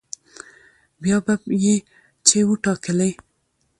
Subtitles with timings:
[1.01, 1.75] بيا به يې
[2.27, 3.11] چې وټاکلې